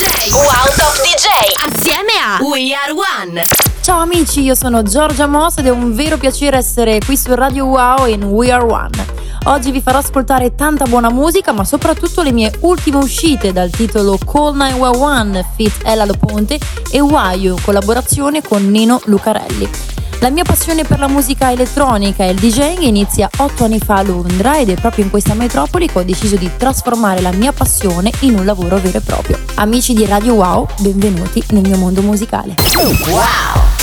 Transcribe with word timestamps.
DJ. 0.00 0.32
Wow 0.32 0.44
Top 0.78 0.96
DJ. 1.02 1.26
Assieme 1.62 2.12
a 2.24 2.42
We 2.42 2.72
Are 2.72 2.90
One. 2.90 3.42
Ciao 3.82 4.00
amici, 4.00 4.40
io 4.40 4.54
sono 4.54 4.82
Giorgia 4.82 5.26
Moss 5.26 5.58
ed 5.58 5.66
è 5.66 5.68
un 5.68 5.94
vero 5.94 6.16
piacere 6.16 6.56
essere 6.56 7.00
qui 7.04 7.18
su 7.18 7.34
Radio 7.34 7.66
Wow 7.66 8.06
in 8.06 8.22
We 8.22 8.50
Are 8.50 8.64
One. 8.64 9.04
Oggi 9.44 9.70
vi 9.70 9.82
farò 9.82 9.98
ascoltare 9.98 10.54
tanta 10.54 10.86
buona 10.86 11.10
musica, 11.10 11.52
ma 11.52 11.66
soprattutto 11.66 12.22
le 12.22 12.32
mie 12.32 12.50
ultime 12.60 12.96
uscite 12.96 13.52
dal 13.52 13.68
titolo 13.68 14.16
Call 14.16 14.56
911 14.56 15.44
Fit 15.54 15.82
Ella 15.84 16.06
Lo 16.06 16.14
Ponte 16.14 16.58
e 16.90 16.98
Wayu, 17.00 17.56
collaborazione 17.62 18.40
con 18.40 18.70
Nino 18.70 19.02
Lucarelli. 19.04 19.68
La 20.20 20.28
mia 20.28 20.44
passione 20.44 20.84
per 20.84 20.98
la 20.98 21.08
musica 21.08 21.50
elettronica 21.50 22.24
e 22.24 22.32
il 22.32 22.38
DJing 22.38 22.82
inizia 22.82 23.30
otto 23.38 23.64
anni 23.64 23.78
fa 23.78 23.96
a 23.96 24.02
Londra 24.02 24.58
ed 24.58 24.68
è 24.68 24.74
proprio 24.74 25.04
in 25.04 25.10
questa 25.10 25.32
metropoli 25.32 25.86
che 25.86 25.98
ho 25.98 26.02
deciso 26.02 26.36
di 26.36 26.50
trasformare 26.58 27.22
la 27.22 27.32
mia 27.32 27.52
passione 27.52 28.12
in 28.20 28.38
un 28.38 28.44
lavoro 28.44 28.76
vero 28.76 28.98
e 28.98 29.00
proprio. 29.00 29.38
Amici 29.54 29.94
di 29.94 30.04
Radio 30.04 30.34
Wow, 30.34 30.66
benvenuti 30.80 31.42
nel 31.52 31.62
mio 31.62 31.78
mondo 31.78 32.02
musicale. 32.02 32.54
Wow! 33.08 33.79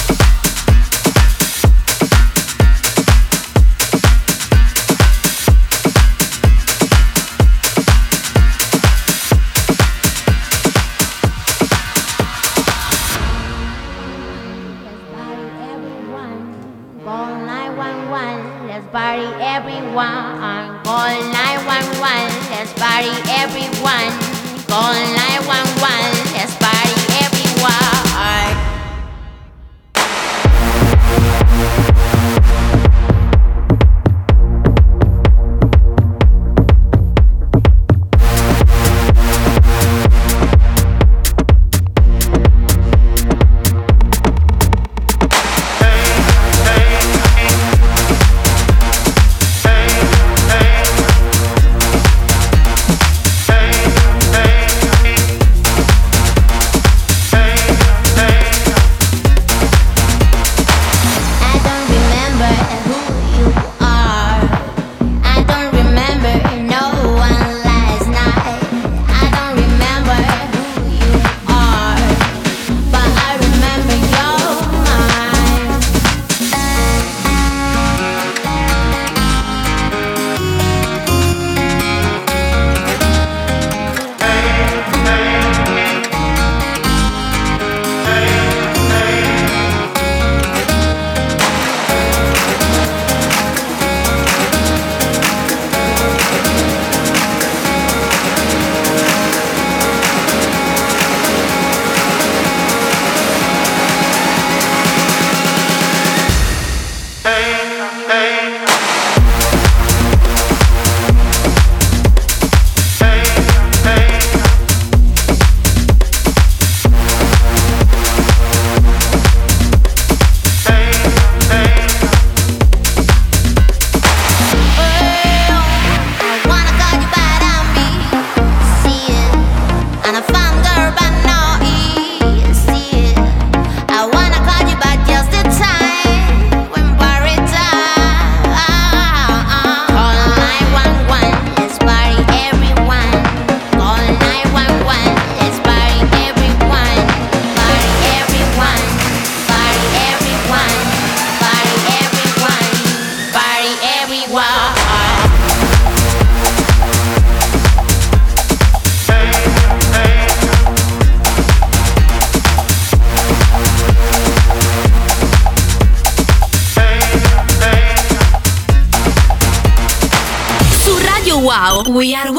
We 171.97 172.13
are 172.13 172.31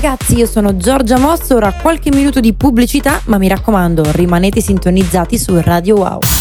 ragazzi, 0.00 0.34
io 0.34 0.46
sono 0.46 0.78
Giorgia 0.78 1.18
Mosso, 1.18 1.56
ora 1.56 1.74
qualche 1.74 2.08
minuto 2.10 2.40
di 2.40 2.54
pubblicità, 2.54 3.20
ma 3.26 3.36
mi 3.36 3.48
raccomando, 3.48 4.10
rimanete 4.12 4.62
sintonizzati 4.62 5.36
su 5.36 5.60
Radio 5.60 5.96
Wow. 5.96 6.39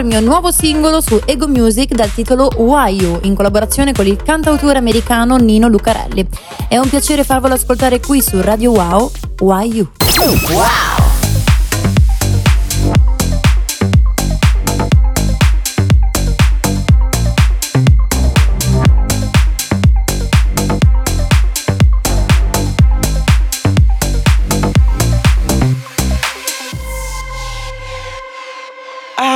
Il 0.00 0.06
mio 0.06 0.20
nuovo 0.20 0.50
singolo 0.50 1.00
su 1.00 1.20
Ego 1.24 1.48
Music 1.48 1.94
dal 1.94 2.12
titolo 2.12 2.50
Why 2.56 2.94
You, 2.94 3.18
in 3.22 3.34
collaborazione 3.34 3.92
con 3.92 4.06
il 4.06 4.22
cantautore 4.22 4.78
americano 4.78 5.36
Nino 5.36 5.68
Lucarelli. 5.68 6.26
È 6.68 6.76
un 6.76 6.88
piacere 6.88 7.24
farvelo 7.24 7.54
ascoltare 7.54 8.00
qui 8.00 8.22
su 8.22 8.40
Radio 8.40 8.72
Wow, 8.72 9.10
Why 9.40 9.68
You. 9.68 9.88
Wow. 10.50 10.97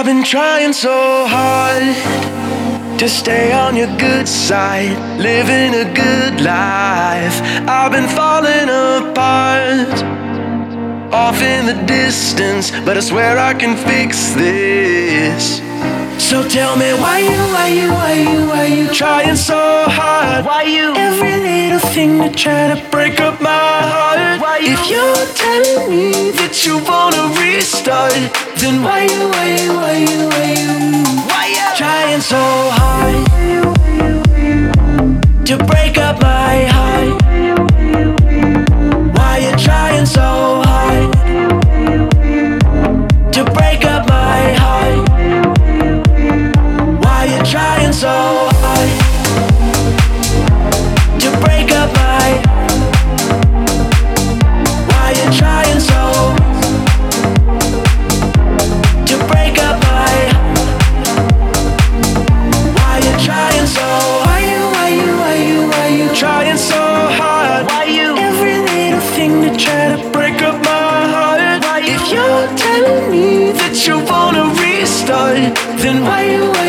I've 0.02 0.06
been 0.06 0.25
trying 0.25 0.73
so 0.73 1.28
hard 1.28 2.99
to 2.99 3.09
stay 3.09 3.52
on 3.52 3.76
your 3.76 3.87
good 3.99 4.26
side, 4.26 4.99
living 5.16 5.75
a 5.75 5.85
good 5.94 6.40
life. 6.40 7.40
I've 7.68 7.92
been 7.92 8.09
falling 8.09 8.68
apart, 8.68 10.02
off 11.14 11.40
in 11.40 11.66
the 11.66 11.80
distance, 11.87 12.73
but 12.85 12.97
I 12.97 13.00
swear 13.00 13.38
I 13.38 13.54
can 13.54 13.76
fix 13.76 14.32
this. 14.32 15.61
So 16.19 16.49
tell 16.49 16.76
me 16.76 16.92
why 16.95 17.19
you, 17.19 17.38
why 17.52 17.69
you, 17.69 17.90
why 17.92 18.12
you, 18.14 18.47
why 18.49 18.66
you 18.66 18.88
trying 18.92 19.37
so 19.37 19.85
hard? 19.88 20.45
Why 20.45 20.62
you 20.62 20.95
every 20.97 21.37
little 21.37 21.81
thing 21.90 22.19
to 22.23 22.31
try 22.31 22.75
to 22.75 22.90
break 22.90 23.21
up 23.21 23.40
my 23.40 23.49
heart? 23.50 24.40
Why 24.40 24.59
you, 24.59 24.73
if 24.73 24.88
you're 24.90 25.26
telling 25.35 25.90
me 25.90 26.31
that 26.33 26.64
you 26.64 26.78
wanna 26.85 27.28
restart, 27.38 28.12
then 28.57 28.83
why 28.83 29.02
you, 29.02 29.28
why 29.28 29.47
you, 29.61 29.73
why 29.75 29.97
you, 29.97 30.28
why 30.33 30.52
you, 30.62 30.73
why 31.28 31.47
you 31.52 31.66
trying 31.76 32.21
so 32.21 32.40
hard 32.78 33.26
to 35.47 35.57
break 35.66 35.99
up 35.99 36.21
my 36.21 36.64
heart? 36.75 37.23
Why 39.16 39.38
you 39.38 39.57
trying 39.57 40.07
so 40.07 40.62
hard 40.64 41.62
then 75.82 76.04
why 76.04 76.23
you, 76.23 76.62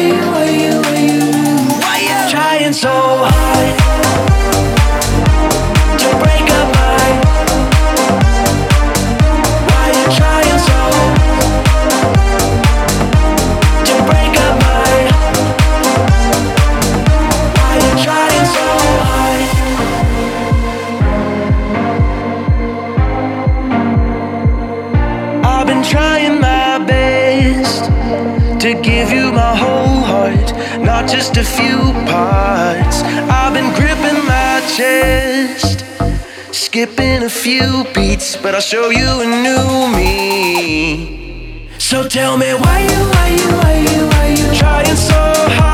few 37.43 37.83
beats, 37.93 38.37
but 38.37 38.55
I'll 38.55 38.61
show 38.61 38.89
you 38.89 39.21
a 39.21 39.25
new 39.25 39.97
me. 39.97 41.67
So 41.77 42.07
tell 42.07 42.37
me 42.37 42.53
why 42.53 42.79
you, 42.79 42.99
why 43.11 43.27
you, 43.37 43.47
why 43.57 43.75
you, 43.79 44.07
why 44.07 44.27
you 44.29 44.57
trying 44.57 44.95
so 44.95 45.13
hard? 45.13 45.72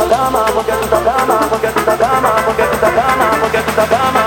esta 0.00 0.16
dama, 0.16 0.46
Forget 0.46 0.82
esta 0.82 1.00
dama, 1.00 1.38
Forget 1.50 1.76
esta 1.76 1.96
dama, 1.96 2.28
Forget 2.44 2.72
esta 2.72 2.90
dama, 2.90 3.26
Forget 3.40 3.68
esta 3.68 3.86
dama. 3.86 4.19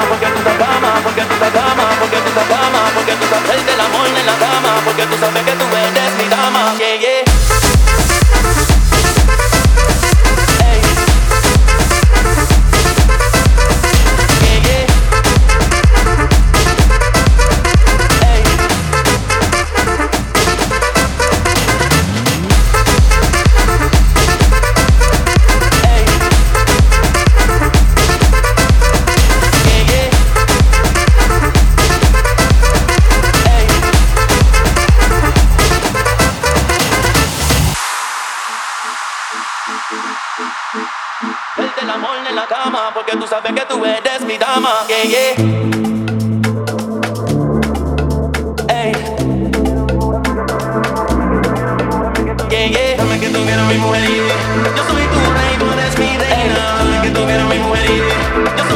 Just 58.33 58.72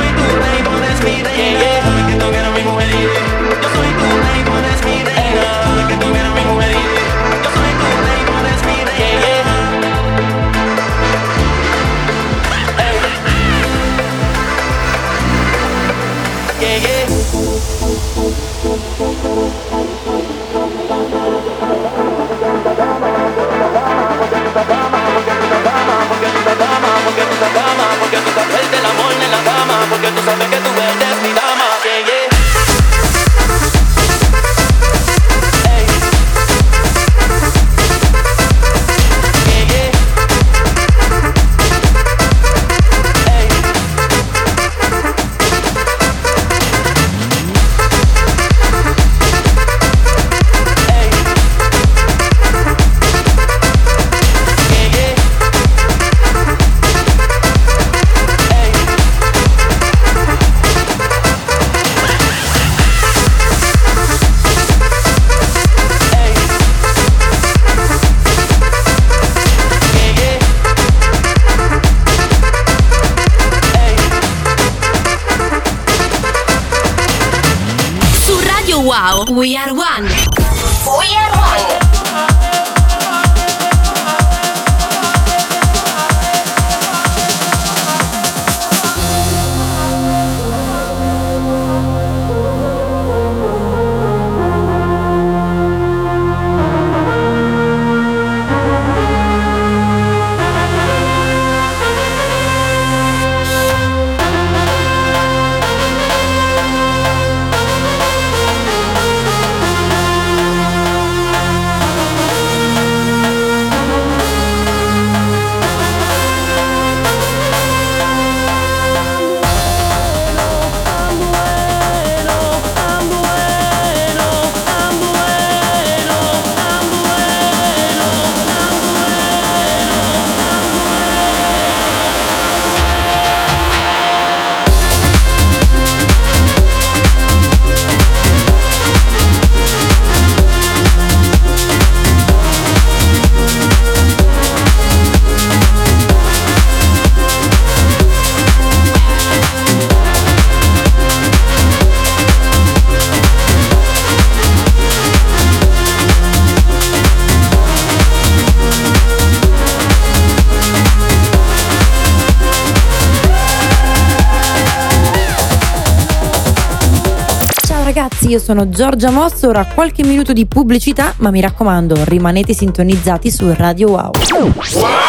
ragazzi, 168.27 168.29
io 168.29 168.39
sono 168.39 168.69
Giorgia 168.69 169.09
Mosso, 169.09 169.47
ora 169.47 169.65
qualche 169.65 170.03
minuto 170.03 170.33
di 170.33 170.45
pubblicità, 170.45 171.13
ma 171.17 171.31
mi 171.31 171.41
raccomando, 171.41 172.03
rimanete 172.03 172.53
sintonizzati 172.53 173.31
su 173.31 173.53
Radio 173.55 173.89
Wow. 173.89 174.11
wow! 174.31 175.06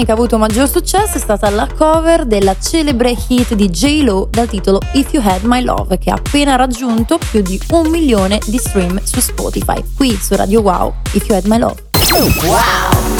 Produzioni 0.00 0.04
che 0.04 0.10
ha 0.10 0.14
avuto 0.14 0.38
maggior 0.38 0.68
successo 0.68 1.16
è 1.16 1.20
stata 1.20 1.50
la 1.50 1.68
cover 1.76 2.24
della 2.24 2.56
celebre 2.58 3.14
hit 3.28 3.54
di 3.54 3.68
J-Lo 3.68 4.28
dal 4.30 4.48
titolo 4.48 4.80
If 4.92 5.12
You 5.12 5.22
Had 5.26 5.42
My 5.44 5.62
Love, 5.62 5.98
che 5.98 6.10
ha 6.10 6.14
appena 6.14 6.56
raggiunto 6.56 7.18
più 7.18 7.42
di 7.42 7.60
un 7.70 7.88
milione 7.88 8.38
di 8.46 8.58
stream 8.58 9.00
su 9.02 9.20
Spotify. 9.20 9.82
Qui 9.96 10.18
su 10.20 10.34
Radio 10.34 10.60
Wow, 10.60 10.94
If 11.12 11.26
You 11.26 11.36
Had 11.36 11.44
My 11.46 11.58
Love. 11.58 11.82
Wow. 12.44 13.19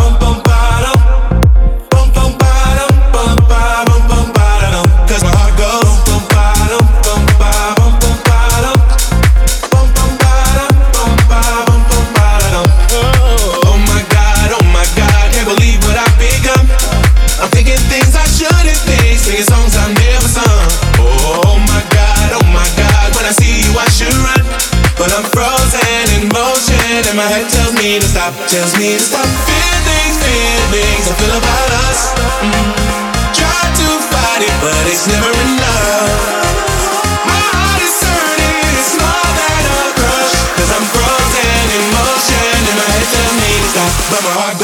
my 27.21 27.29
head 27.29 27.45
tells 27.53 27.73
me 27.77 28.01
to 28.01 28.07
stop, 28.09 28.33
tells 28.49 28.73
me 28.81 28.97
to 28.97 29.03
stop. 29.05 29.29
Feelings, 29.45 30.17
feelings, 30.25 31.05
I 31.05 31.13
feel 31.21 31.35
about 31.37 31.69
us. 31.85 31.99
Mm. 32.41 32.73
Try 33.37 33.61
to 33.77 33.87
fight 34.09 34.41
it, 34.41 34.55
but 34.57 34.81
it's 34.89 35.05
never 35.05 35.29
enough. 35.29 36.17
My 37.29 37.41
heart 37.53 37.77
is 37.77 37.93
turning, 38.01 38.57
it's 38.73 38.97
more 38.97 39.29
than 39.37 39.61
a 39.69 39.81
crush. 40.01 40.33
i 40.33 40.63
I'm 40.65 40.85
frozen 40.89 41.65
in 41.77 41.85
motion, 41.93 42.57
and 42.57 42.77
my 42.81 42.89
head 42.89 43.05
tells 43.13 43.35
me 43.37 43.51
to 43.53 43.67
stop, 43.69 43.93
but 44.09 44.21
my 44.25 44.33
heart. 44.41 44.60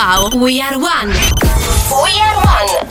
Wow, 0.00 0.30
we 0.32 0.60
are 0.60 0.78
one. 0.78 1.08
We 1.08 2.12
are 2.20 2.36
one. 2.36 2.88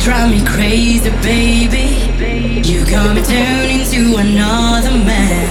drive 0.00 0.30
me 0.30 0.44
crazy, 0.46 1.10
baby 1.22 1.95
got 2.90 3.16
me 3.16 3.22
turning 3.22 3.80
into 3.80 4.16
another 4.16 4.94
man. 4.94 5.46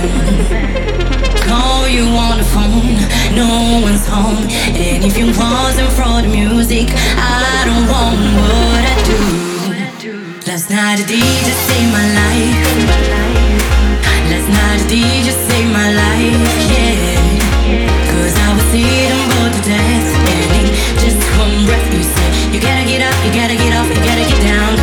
Call 1.43 1.88
you 1.88 2.05
on 2.07 2.38
the 2.39 2.47
phone, 2.55 2.95
no 3.36 3.81
one's 3.83 4.07
home. 4.07 4.47
And 4.71 5.03
if 5.03 5.17
you 5.17 5.27
wasn't 5.36 5.91
for 5.91 6.21
the 6.23 6.29
music, 6.31 6.88
I 7.19 7.67
don't 7.67 7.88
want 7.91 8.19
what 8.39 8.83
I 8.88 8.95
do. 9.03 9.19
Last 10.47 10.69
night 10.69 10.97
the 10.99 11.05
DJ 11.11 11.51
saved 11.67 11.91
my 11.91 12.07
life. 12.15 13.03
Last 14.31 14.47
night 14.47 14.79
the 14.83 14.95
DJ 14.95 15.27
saved 15.36 15.71
my 15.75 15.91
life, 15.91 16.39
yeah. 16.71 17.36
Cause 18.11 18.36
I 18.39 18.49
was 18.55 18.69
eating 18.71 19.23
bored 19.36 19.51
to 19.51 19.61
death. 19.67 20.07
And 20.31 20.51
in 20.55 20.67
just 21.03 21.19
one 21.36 21.65
breath, 21.67 21.88
you 21.91 22.03
said, 22.03 22.53
You 22.53 22.61
gotta 22.61 22.88
get 22.88 23.03
up, 23.03 23.17
you 23.25 23.31
gotta 23.36 23.55
get 23.55 23.75
off, 23.75 23.89
you 23.89 24.01
gotta 24.07 24.23
get 24.23 24.41
down. 24.41 24.74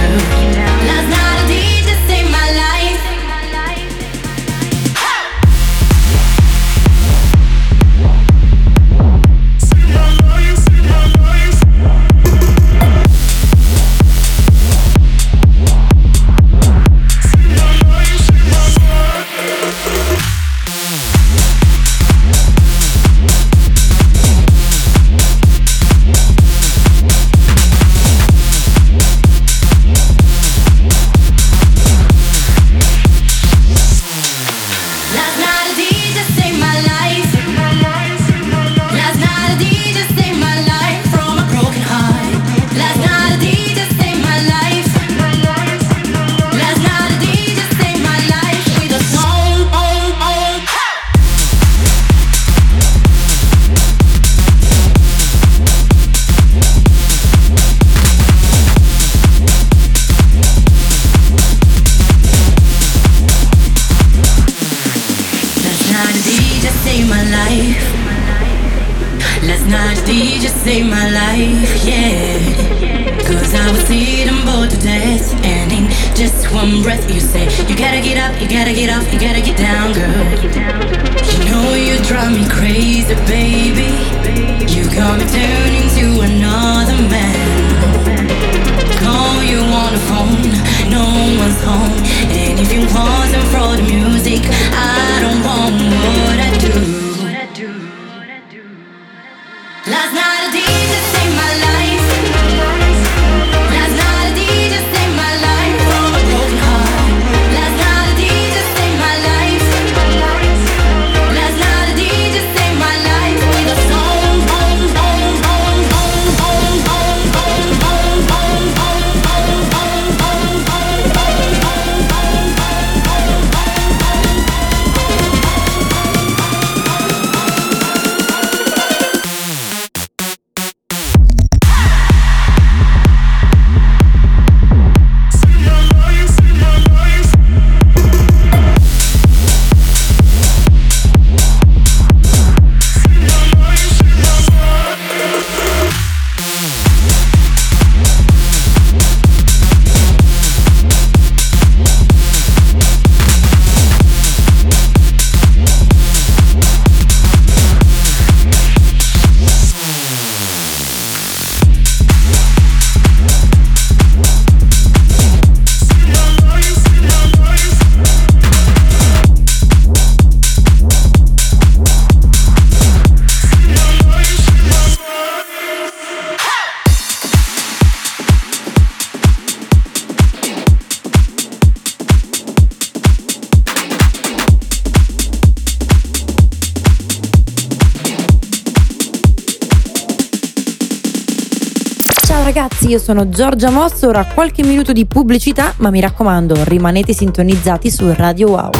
io 192.93 192.99
sono 192.99 193.31
Giorgia 193.31 193.71
Mosso, 193.71 194.09
ora 194.09 194.27
qualche 194.27 194.63
minuto 194.63 194.93
di 194.93 195.07
pubblicità, 195.07 195.73
ma 195.79 195.89
mi 195.89 196.01
raccomando, 196.01 196.63
rimanete 196.65 197.15
sintonizzati 197.15 197.91
su 197.91 198.13
Radio 198.13 198.51
Wow. 198.51 198.71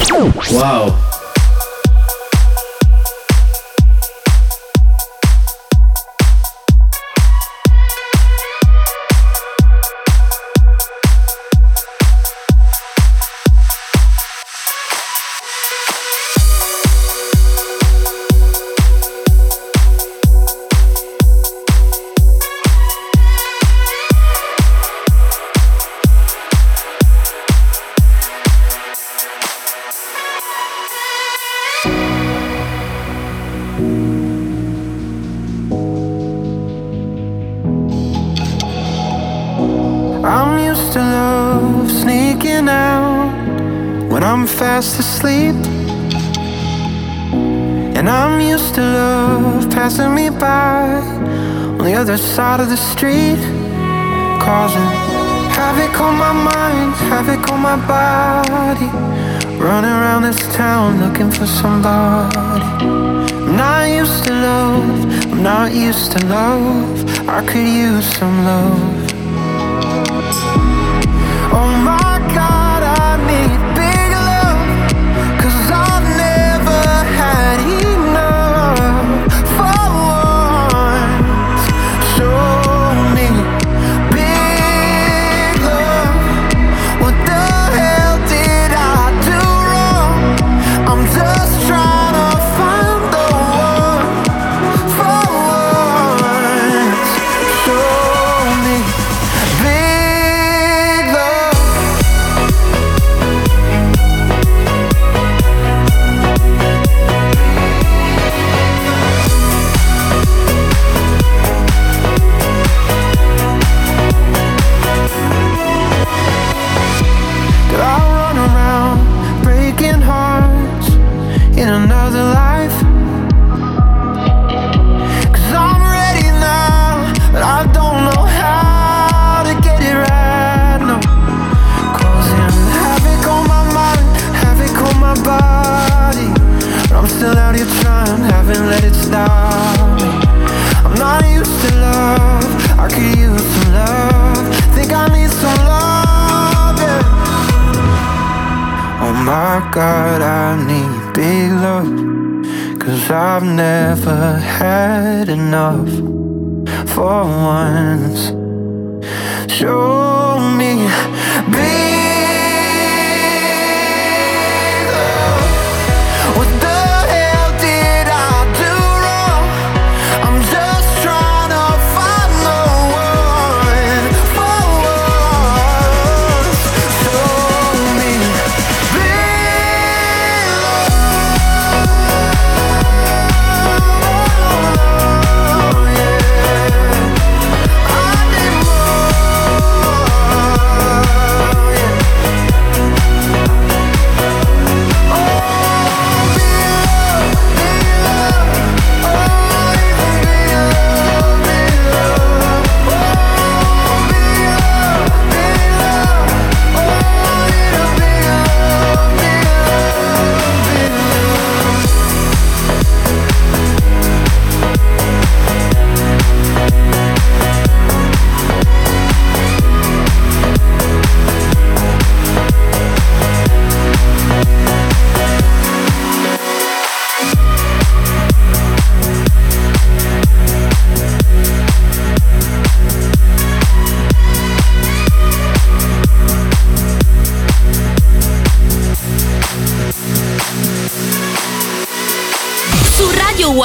Wow. 0.51 0.93
side 52.33 52.61
of 52.61 52.71
the 52.71 52.79
street, 52.79 53.37
causing 54.41 54.89
havoc 55.53 56.01
on 56.01 56.17
my 56.17 56.33
mind, 56.33 56.95
havoc 57.11 57.47
on 57.53 57.61
my 57.61 57.77
body. 57.87 58.89
Running 59.59 59.91
around 59.91 60.23
this 60.23 60.41
town 60.57 60.99
looking 60.99 61.31
for 61.31 61.47
somebody. 61.47 62.87
I'm 62.87 63.55
not 63.55 63.85
used 63.91 64.25
to 64.25 64.33
love, 64.33 65.31
I'm 65.31 65.43
not 65.43 65.75
used 65.75 66.13
to 66.13 66.25
love. 66.25 67.29
I 67.29 67.45
could 67.45 67.69
use 67.69 68.07
some 68.17 68.47
love. 68.47 69.02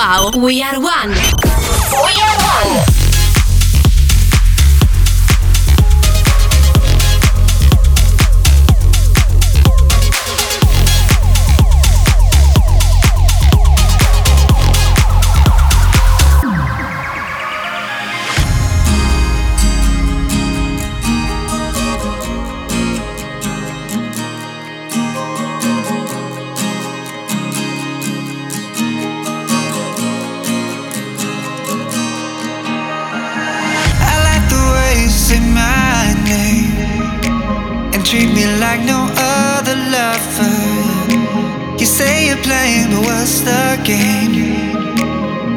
Wow, 0.07 0.31
we 0.37 0.61
are 0.61 0.76
treat 38.07 38.33
me 38.33 38.45
like 38.63 38.79
no 38.85 39.11
other 39.17 39.75
lover. 39.75 40.55
You 41.77 41.85
say 41.85 42.27
you're 42.27 42.41
playing, 42.49 42.87
but 42.89 43.01
what's 43.01 43.41
the 43.41 43.77
game? 43.83 44.71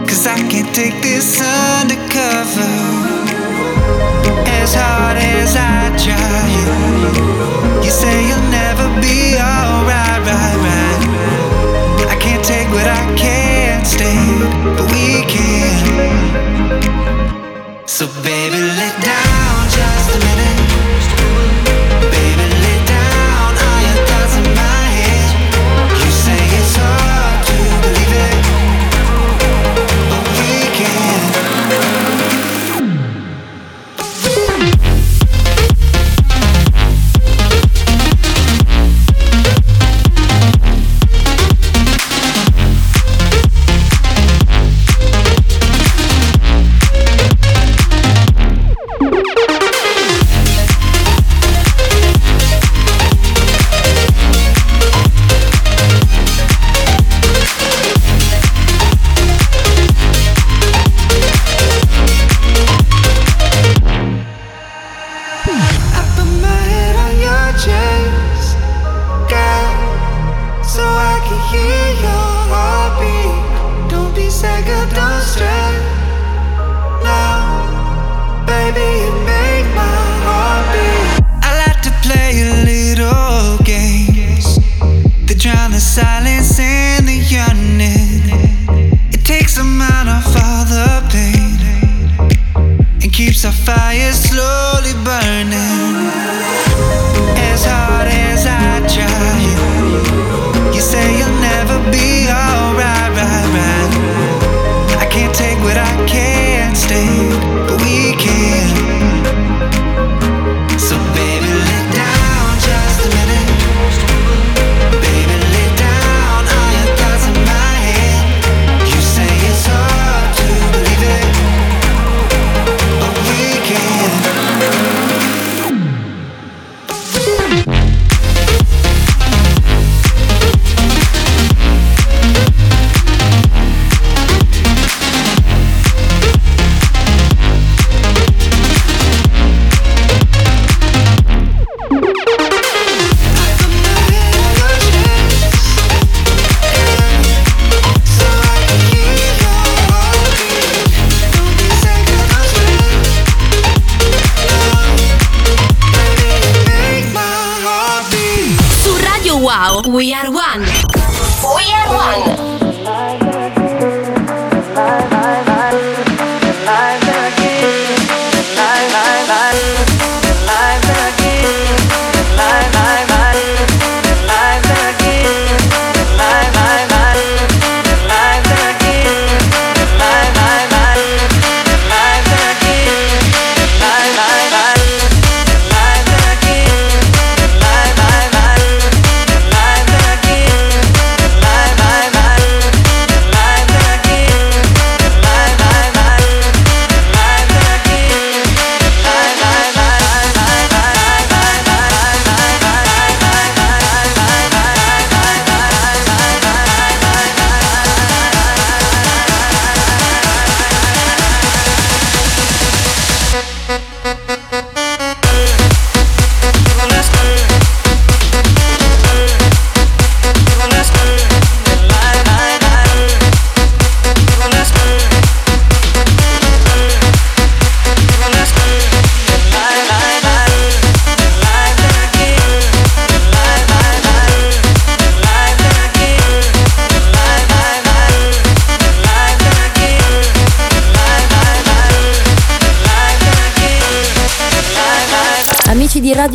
Cause 0.05 0.27
I 0.27 0.37
can't 0.51 0.75
take 0.75 1.01
this 1.01 1.39
undercover. 1.39 2.75
As 4.59 4.75
hard 4.75 5.17
as 5.19 5.55
I 5.55 5.95
try, 6.05 6.43
you 7.85 7.91
say 7.91 8.17
you'll 8.29 8.51
never 8.51 8.87
be 9.01 9.39
alright, 9.39 10.21
right, 10.29 10.57
right. 10.67 11.03
I 12.11 12.17
can't 12.19 12.45
take 12.45 12.69
what 12.71 12.89
I 12.89 13.15
can't 13.15 13.87
stand, 13.87 14.77
but 14.77 14.91
we 14.91 15.23
can. 15.31 15.79
So, 17.87 18.07
baby. 18.25 18.50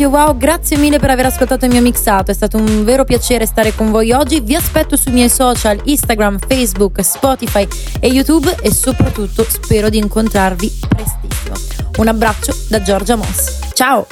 Radio 0.06 0.10
Wow, 0.10 0.36
grazie 0.36 0.76
mille 0.76 0.98
per 0.98 1.10
aver 1.10 1.26
ascoltato 1.26 1.64
il 1.64 1.72
mio 1.72 1.80
mixato, 1.80 2.30
è 2.30 2.34
stato 2.34 2.56
un 2.56 2.84
vero 2.84 3.04
piacere 3.04 3.44
stare 3.44 3.74
con 3.74 3.90
voi 3.90 4.12
oggi. 4.12 4.40
Vi 4.40 4.54
aspetto 4.54 4.96
sui 4.96 5.12
miei 5.12 5.28
social 5.28 5.80
Instagram, 5.84 6.38
Facebook, 6.46 7.02
Spotify 7.02 7.66
e 7.98 8.08
YouTube 8.08 8.54
e 8.62 8.72
soprattutto 8.72 9.44
spero 9.48 9.88
di 9.88 9.98
incontrarvi 9.98 10.78
prestissimo. 10.88 11.54
Un 11.98 12.08
abbraccio 12.08 12.54
da 12.68 12.80
Giorgia 12.82 13.16
Moss. 13.16 13.72
Ciao! 13.72 14.06